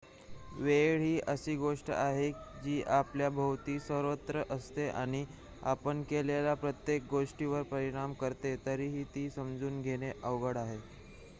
[0.57, 2.31] वेळ ही अशी गोष्ट आहे
[2.63, 5.23] जी आपल्या भोवती सर्वत्र असते आणि
[5.65, 10.79] आपण केलेल्या प्रत्येक गोष्टीवर परिणाम करते तरीही ती समजून घेणे अवघड आहे